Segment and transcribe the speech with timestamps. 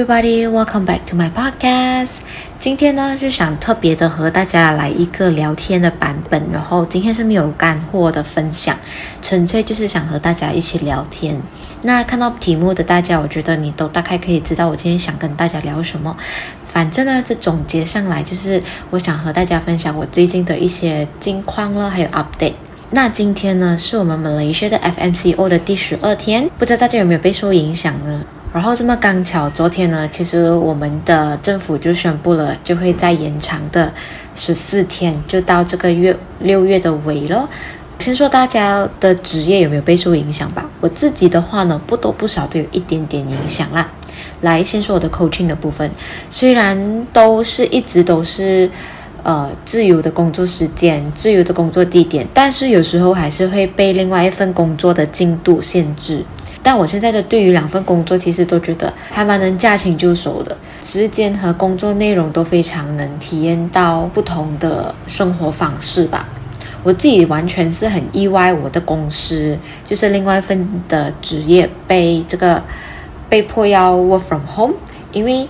[0.00, 2.20] everybody, welcome back to my podcast.
[2.58, 8.74] 今天呢，是想特别的和大家来一个聊天的版本，然后今天是没有干货的分享，
[9.20, 11.38] 纯粹就是想和大家一起聊天。
[11.82, 16.16] 那看到题目的大家，我觉得你都大概可以知道我今天想跟大家聊什么。
[16.64, 22.54] 反正呢，这总结上来就是我想和大家分享我最近的一些近况了，还有 update。
[22.92, 28.24] 那今天呢，是我们马来西亚的 FMCO 的第十二天，不知道大家有没有被受影响呢？
[28.52, 33.92] 然后这么刚巧，昨天呢，其实我们的政府就宣布了，就会再延长的
[34.34, 37.48] 十四天，就到这个月六月的尾了。
[38.00, 40.68] 先说大家的职业有没有被受影响吧？
[40.80, 43.88] 我自己的话呢，不多不少都有一点点影响啦。
[44.40, 45.88] 来，先说我的 coaching 的部分，
[46.28, 48.68] 虽然都是一直都是
[49.22, 56.24] 呃自由的工作时间、自由的工作地点，但是有时候还是会被另外一份工作的进度限制。
[56.62, 66.28] 但我现在的对于两份工作，其实都觉得还蛮能驾轻就熟的，时间和工作内容都非常能体验到不同的生活方式吧。
[66.82, 72.62] 我自己完全是很意外，我的公司就是另外一份的职业被这个
[73.28, 74.74] 被迫要 work from home，
[75.12, 75.46] 因为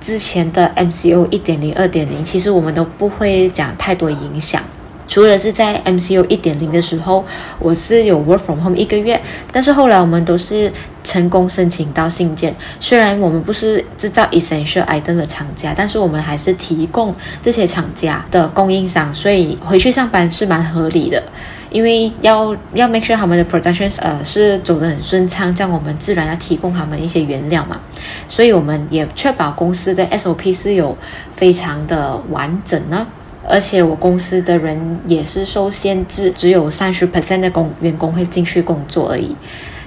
[0.00, 4.60] 之前的 MCO 一点零、二点零，其实我们都不会讲太多影响。
[5.06, 7.24] 除了是在 MCO 一点零的时候，
[7.58, 9.20] 我是有 work from home 一个月，
[9.52, 12.54] 但是后来我们都是成功申请到信件。
[12.80, 21.22] 虽然我们不是制造 essential item 的厂家，但是我们还是提供这些厂家的供应商，所以回去上班是蛮合理的。
[21.70, 27.80] 因为要要 make sure 他们的 production 呃是走得很顺畅，这样我们自然要提供他们一些原料嘛。
[28.28, 30.96] 所以我们也确保公司的 SOP 是有
[31.32, 33.04] 非常的完整呢。
[33.46, 39.36] 而且我公司的人也是受限制，只有三十 percent 的工员工会进去工作而已。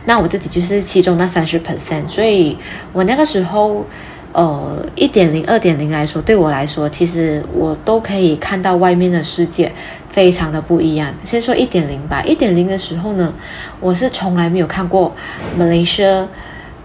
[0.05, 2.58] 那我自己就是其中那三十 percent，所以
[2.94, 3.86] 我那个时候，
[4.31, 9.70] 呃，一点零、二点零来说，对我来说，其实我都可以看到外面的世界
[10.08, 11.14] 非常的不一样。
[11.26, 13.33] 先说一点零吧，一点零的时候呢，
[13.81, 15.14] 我是从来没有看过
[15.58, 16.27] 马来西亚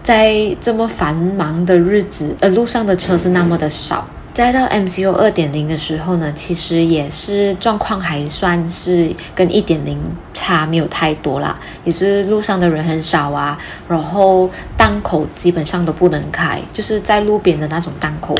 [0.03, 4.03] 在这么繁忙的日子，呃，路上的车是那么的少。
[4.33, 9.95] 再到 MCO 二点零的时候呢，其实也是状况还算是跟一点零
[10.33, 13.55] 差没有太多啦，也是路上的人很少啊，
[13.87, 18.35] 然后档口基本上都不能开，就是在路边的那种档口，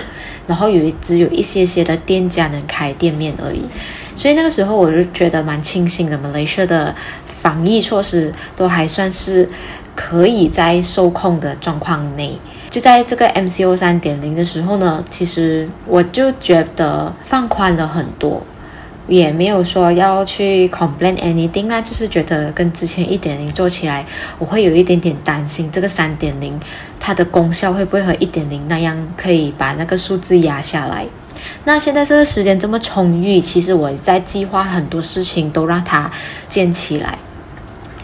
[0.48, 3.62] 然后有一只有一些些的店家能开店面而已，
[4.16, 9.48] 所以那个时候我就觉得蛮庆幸的，马来西亚的防疫措施都还算是
[9.96, 12.36] 可以在受控的状况内。
[12.74, 18.42] 就在这个 MCO 三点零的时候呢，其实我就觉得放宽了很多，
[19.08, 24.04] 也没有说要去 complain anything 啦，就是觉得跟之前一点零做起来，
[24.40, 26.60] 我会有一点点担心这个三点零
[27.00, 31.06] 它的功效会不会和一点零那样可以把那个数字压下来。
[31.66, 36.10] 那现在这个时间这么充裕，其实我在计划很多事情都让它
[36.50, 37.20] 建起来。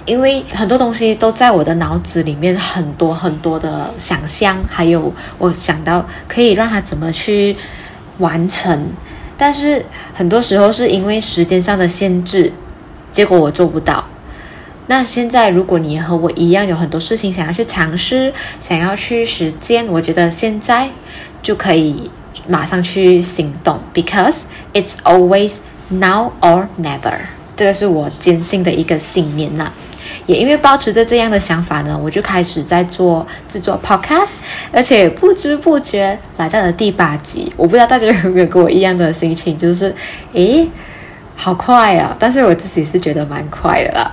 [0.06, 7.56] 因为很多东西都在我的脑子里面，很多很多的想象，还有我想到可以让他怎么去
[8.18, 8.88] 完成，
[9.38, 12.52] 但是很多时候是因为时间上的限制，
[13.12, 14.04] 结果我做不到。
[14.88, 20.90] 那现在如果你和我一样有很多事情想要去尝试，想要去实践，我觉得现在
[21.44, 22.10] 就可以
[22.48, 24.38] 马上去行动，because
[24.74, 25.58] it's always
[25.90, 27.20] now or never。
[27.56, 29.72] 这个是我坚信的一个信念呐。
[30.30, 34.34] 也因为抱持着这样的想法呢，我就开始在做制作 podcast，
[34.72, 37.52] 而且不知不觉来到了第八集。
[37.58, 39.92] 我不知道大家有没有跟我一样的心情，就是，
[40.34, 40.70] 诶，
[41.36, 42.16] 好快啊！
[42.20, 44.12] 但是我自己是觉得蛮快的啦。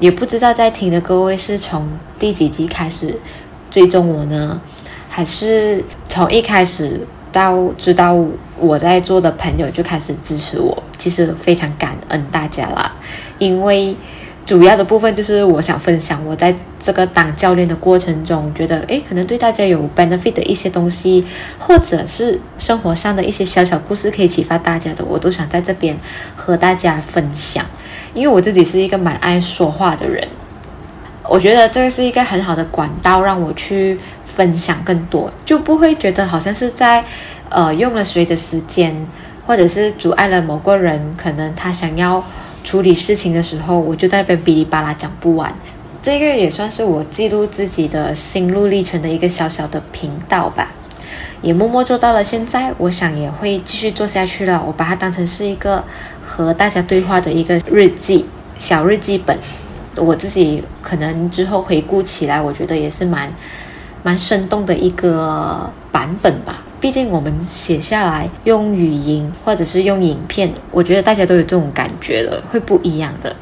[0.00, 3.16] 也不知道在听的各位是从第几集开始
[3.70, 4.60] 追踪我呢，
[5.08, 8.18] 还是从一开始到知道
[8.58, 10.82] 我在做的朋友就开始支持我。
[10.98, 12.90] 其实非常感恩大家啦，
[13.38, 13.94] 因为。
[14.44, 21.24] 主要的部分就是我想分享我在这个当教练的过程中，觉得诶，可能对大家有 benefit 的一些东西，
[21.58, 25.96] 或者是生活上的一些小小故事可以启发大家的，我都想在这边
[26.34, 27.64] 和大家分享。
[28.12, 30.26] 因为我自己是一个蛮爱说话的人，
[31.28, 37.04] 我觉得这是一个很好的管道，让我去分享更多，就不会觉得好像是在
[37.48, 39.06] 呃用了谁的时间，
[39.46, 42.22] 或者是阻碍了某个人，可能他想要。
[42.64, 45.54] 处理事情的时候，我就在那边哔哩吧啦讲不完。
[46.00, 50.68] 这个也算是我记录自己的心路历程的一个小小的频道吧，
[51.40, 52.72] 也默默做到了现在。
[52.78, 54.62] 我想也会继续做下去了。
[54.66, 55.84] 我把它当成是一个
[56.24, 58.24] 和大家对话的一个日记，
[58.58, 59.38] 小日记本。
[59.94, 63.30] 我自己可能之后回顾起来，我觉得也是蛮
[64.02, 66.61] 蛮生动的一个版本吧。
[66.82, 73.36] 毕竟我们写下来用语音或者是用影片，我觉得大家都有这种感觉了，会不一样的。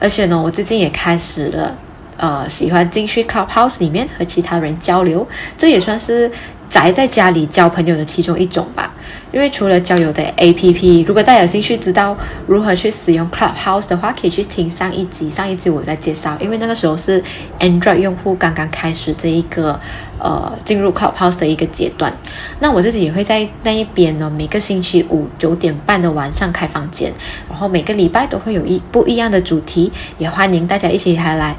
[0.00, 1.78] 而且呢，我最近也开始了，
[2.16, 5.24] 呃，喜欢进去 Clubhouse 里面和其他人交流，
[5.56, 6.28] 这也算是
[6.68, 8.92] 宅在家里交朋友的其中一种吧。
[9.30, 12.16] 因为除了交友的 APP，如果大家有兴趣知道
[12.46, 15.28] 如何去使用 Clubhouse 的话，可以去听上一集。
[15.30, 17.22] 上一集我在介绍，因为那个时候是
[17.60, 19.78] Android 用户刚刚开始这一个
[20.18, 22.12] 呃进入 Clubhouse 的一个阶段。
[22.60, 27.12] 那我自己也会在那一边呢，每个星期五九点半的晚上开房间，
[27.48, 31.54] 然后每个礼拜都会有一不一样的主题，也欢迎大家一起来，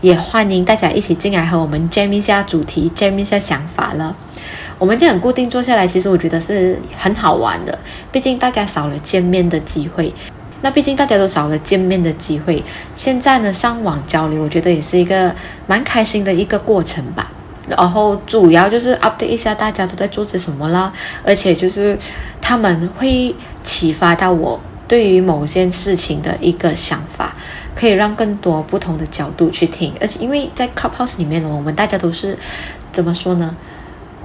[0.00, 4.16] 也欢迎大家一起进来和我们 jam 一下主题，jam 一下想法了。
[4.84, 7.78] 我们这样固定坐下来，其实我觉得是很好玩的。
[8.12, 10.12] 毕竟大家少了见面的机会，
[10.60, 12.62] 那毕竟大家都少了见面的机会。
[12.94, 15.34] 现在呢，上网交流，我觉得也是一个
[15.66, 17.32] 蛮开心的一个过程吧。
[17.66, 20.92] 然后主要就是 update 一下大家都在做些什么啦，
[21.24, 21.98] 而且就是
[22.42, 27.34] 他们会启发到我对于某件事情的一个想法，
[27.74, 29.94] 可以让更多不同的角度去听。
[29.98, 32.36] 而且因为在 Clubhouse 里面呢，我们大家都是
[32.92, 33.56] 怎么说呢？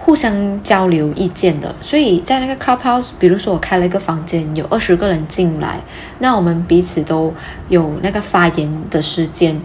[0.10, 5.80] 互相交流意见的，所以在那个 Clubhouse，比如说我开了一个房间，有二十个人进来，
[6.18, 7.32] 那我们彼此都
[7.68, 9.62] 有那个发言的时间，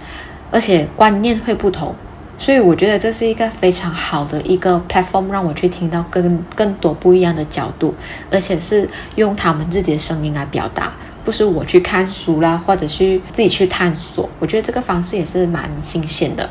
[0.50, 1.94] 而且观念会不同，
[2.38, 7.94] 所以我觉得这是一个非常好的一个 platform，让我去听到更更多不一样的角度，
[8.31, 10.93] 而且是用他们自己的声音来表达，
[11.25, 16.47] 不是我去看书啦，或者去自己去探索，我觉得这个方式也是蛮新鲜的。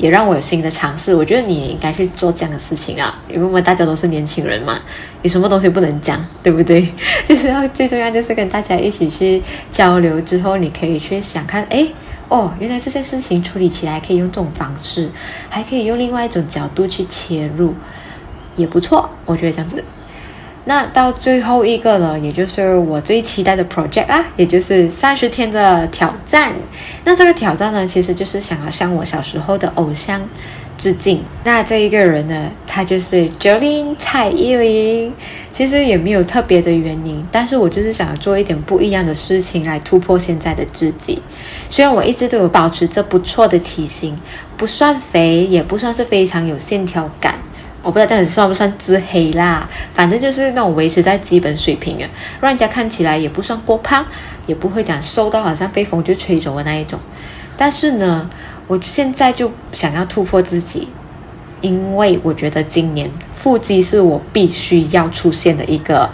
[0.00, 4.80] 也让我有新的尝试，我觉得你也应该去做这样的事情啊，因为我们大家都是年轻人嘛，
[5.20, 6.88] 有什么东西不能讲，对不对？
[7.26, 11.86] 就是要最重要就是跟大家一起去交流之后，你可以去想看，哎，
[12.30, 15.10] 哦，原来这件事情处理起来可以用这种方式，
[15.50, 17.74] 还可以用另外一种角度去切入，
[18.56, 19.84] 也不错，我觉得这样子。
[20.64, 26.52] 那到最后一个呢，也就是我最期待的 project 啊，也就是三十天的挑战。
[27.04, 30.20] 那这个挑战呢，其实就是想要向我小时候的偶像
[30.76, 31.22] 致敬。
[31.44, 35.12] 那这一个人呢，他就是 Jolin 蔡依林。
[35.52, 41.20] 其实也没有特别的原因，但是我就是想要做一点不一样的事情来突破现在的自己。
[41.68, 44.16] 虽然我一直都有保持着不错的体型，
[44.56, 47.34] 不算肥，也不算是非常有线条感。
[47.82, 49.68] 我不知道，但是算不算自黑啦？
[49.94, 52.08] 反正就是那种维持在基本水平啊，
[52.40, 54.04] 让人家看起来也不算过胖，
[54.46, 57.00] 也不会讲瘦到好像被风就吹走的那一种。
[57.56, 58.28] 但是呢，
[58.66, 60.88] 我现在就想要突破自己，
[61.62, 66.10] 因为我觉得今年腹肌是我必须要出现的一个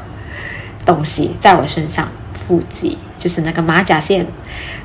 [0.84, 4.24] 东西，在我身上，腹肌就是那个马甲线，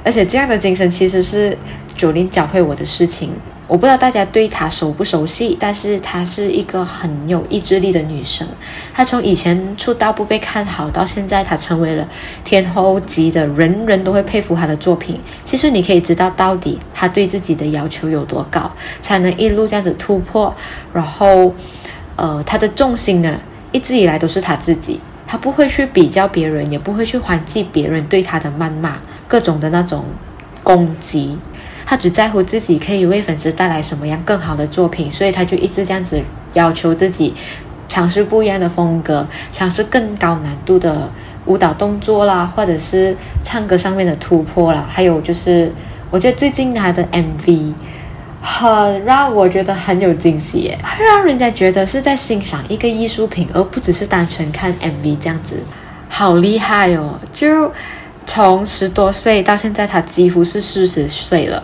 [0.03, 1.55] 而且这样的精神其实是
[1.95, 3.29] 九零教会我的事情。
[3.71, 8.45] 我不知道大家对她熟不熟悉，但是她是一个很有意志力的女生。
[8.93, 12.05] 她从以前出道不被看好，到现在她成为了
[12.43, 15.17] 天后级的，人人都会佩服她的作品。
[15.45, 18.69] 其实你可以知道，到底她对自己的要求有多高，
[19.01, 20.53] 才能一路这样子突破。
[20.91, 21.53] 然后，
[22.17, 23.39] 呃，她的重心呢，
[23.71, 28.97] 一直以来都是她自己，她不会去比较别人，也不会去还击别人对她的谩骂，
[29.29, 30.03] 各种的那种
[30.61, 31.37] 攻击。
[31.91, 37.33] 他只在乎自己可以为粉丝带来什么样更好的作品，所以他就一直这样子要求自己，
[37.89, 41.11] 尝试不一样的风格，尝试更高难度的
[41.47, 45.69] 舞蹈动作啦，或者是唱歌上面的突破啦，还有就是
[46.09, 47.73] 我觉得最近他的 MV
[48.41, 55.57] 很让我觉得很有惊喜耶，会让人家觉得是在欣赏一个艺术品，而不只是单纯看 MV 这样子，
[56.07, 57.19] 好厉害哦！
[57.33, 57.69] 就
[58.25, 61.61] 从十多岁到现在，他几乎是四十岁了。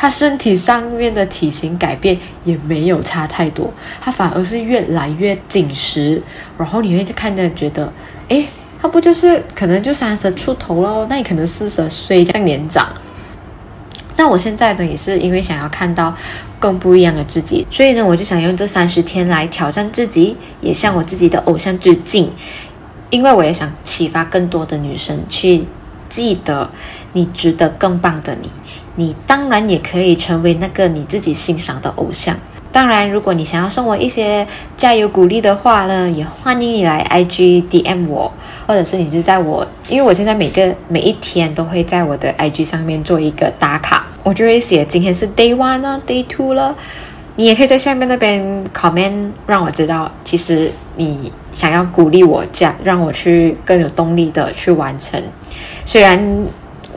[0.00, 6.22] 他身体上面的体型改变也没有差太多，他反而是越来越紧实。
[6.56, 7.92] 然后你会看着觉得，
[8.28, 8.46] 诶，
[8.80, 11.04] 他不就是可能就三十出头咯？
[11.10, 12.86] 那你可能四十岁这样年长。
[14.16, 16.14] 那我现在呢，也是因为想要看到
[16.60, 22.30] 更不一样的自己，所以呢，我就想用这三十天来挑战自己，也向我自己的偶像致敬。
[23.10, 25.64] 因为我也想启发更多的女生去
[26.08, 26.70] 记得，
[27.14, 28.48] 你值得更棒的你。
[28.98, 32.36] 你当然也可以成为那个你自己欣赏的偶像。
[32.72, 34.44] 当然，如果你想要送我一些
[34.76, 38.30] 加油鼓励的话呢，也欢迎你来 IG DM 我，
[38.66, 46.74] 或者是你就在我，因为我现在每个每一天都会在我的 IG 上面做一个打卡，我就会写今天是 Day One 呢，Day Two 了。
[47.36, 55.22] 你也可以在下面那边 comment，让我知道，其实你想要鼓励我，这样让我去更有动力的去完成。
[55.84, 56.20] 虽然。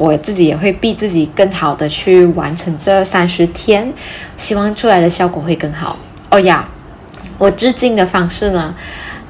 [0.01, 3.93] 我自己也会逼自己更好的去完成这三十天，
[4.35, 5.95] 希望出来的效果会更好。
[6.31, 6.67] 哦呀，
[7.37, 8.73] 我致敬的方式呢，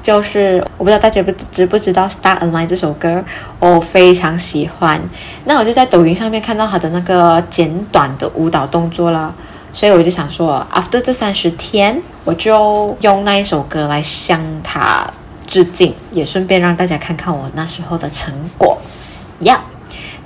[0.02, 3.22] 就是我不知道大家不知不知道《Start Align》这首歌，
[3.58, 4.98] 我非常喜欢。
[5.44, 9.34] 那我就在抖音上面看到他的那个简短的舞蹈动作了，
[9.74, 15.06] 所以我就想说，after 这三十天，我就用那一首歌来向他
[15.46, 18.78] 致敬，也顺便让大家看看我那时候的成果。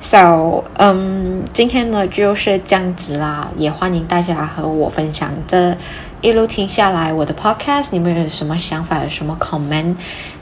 [0.07, 5.77] So，嗯，今天呢就是这样子啦，也欢迎大家和我分享这
[6.21, 9.97] 一路听下来我的 podcast，你们有什么想法，有什么 comment，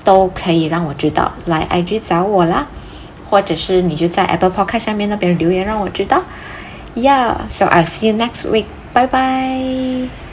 [0.04, 2.66] 都可以让我知道，来 IG 找我啦，
[3.30, 6.21] 或者是你就在 Apple Podcast 下面那边留言让我知道。
[6.94, 10.23] Yeah，so I'll see you next week，拜拜。